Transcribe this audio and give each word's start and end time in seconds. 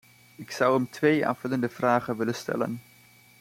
Ik 0.37 0.51
zou 0.51 0.73
hem 0.73 0.89
twee 0.89 1.27
aanvullende 1.27 1.69
vragen 1.69 2.17
willen 2.17 2.35
stellen. 2.35 2.81